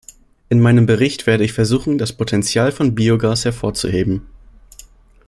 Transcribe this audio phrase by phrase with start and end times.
[0.49, 4.25] In meinem Bericht werde ich versuchen, das Potenzial von Biogas hervorzuheben.